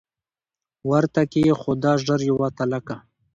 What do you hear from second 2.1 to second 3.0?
یوه تلکه